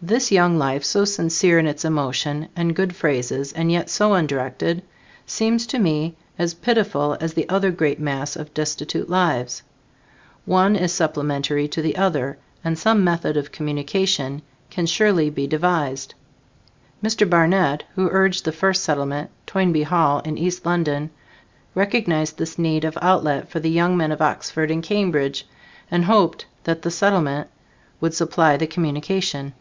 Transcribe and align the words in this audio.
This 0.00 0.30
young 0.30 0.58
life, 0.58 0.84
so 0.84 1.04
sincere 1.04 1.58
in 1.58 1.66
its 1.66 1.84
emotion 1.84 2.50
and 2.54 2.76
good 2.76 2.94
phrases 2.94 3.52
and 3.52 3.72
yet 3.72 3.90
so 3.90 4.14
undirected, 4.14 4.84
seems 5.26 5.66
to 5.66 5.78
me 5.80 6.14
as 6.38 6.54
pitiful 6.54 7.16
as 7.20 7.34
the 7.34 7.48
other 7.48 7.72
great 7.72 7.98
mass 7.98 8.36
of 8.36 8.54
destitute 8.54 9.10
lives. 9.10 9.64
One 10.46 10.76
is 10.76 10.92
supplementary 10.92 11.66
to 11.66 11.82
the 11.82 11.96
other, 11.96 12.38
and 12.62 12.78
some 12.78 13.02
method 13.02 13.36
of 13.36 13.50
communication 13.50 14.42
can 14.70 14.86
surely 14.86 15.30
be 15.30 15.48
devised. 15.48 16.14
Mr. 17.02 17.28
Barnett, 17.28 17.82
who 17.96 18.08
urged 18.08 18.44
the 18.44 18.52
first 18.52 18.84
Settlement, 18.84 19.30
Toynbee 19.46 19.82
Hall, 19.82 20.20
in 20.20 20.38
East 20.38 20.64
London, 20.64 21.10
recognized 21.74 22.38
this 22.38 22.56
need 22.56 22.84
of 22.84 22.96
outlet 23.02 23.48
for 23.50 23.58
the 23.58 23.68
young 23.68 23.96
men 23.96 24.12
of 24.12 24.22
Oxford 24.22 24.70
and 24.70 24.80
Cambridge, 24.80 25.44
and 25.90 26.04
hoped 26.04 26.46
that 26.62 26.82
the 26.82 26.90
Settlement 26.92 27.48
would 28.00 28.14
supply 28.14 28.56
the 28.56 28.68
communication. 28.68 29.54